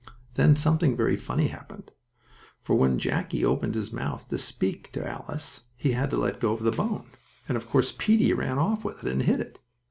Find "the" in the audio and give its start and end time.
6.63-6.71